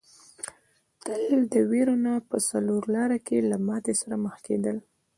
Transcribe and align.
تل 1.05 1.23
د 1.53 1.55
وېرونا 1.69 2.15
په 2.29 2.37
څلور 2.49 2.81
لاره 2.95 3.17
کې 3.27 3.37
له 3.49 3.57
ماتې 3.67 3.93
سره 4.01 4.15
مخ 4.23 4.35
کېدل. 4.47 4.77